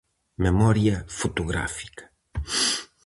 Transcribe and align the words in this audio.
Memoria 0.45 0.97
fotográfica. 1.07 2.03